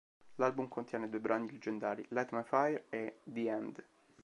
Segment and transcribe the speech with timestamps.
[0.37, 3.85] L'album contiene due brani leggendari: "Light My Fire" e "The End".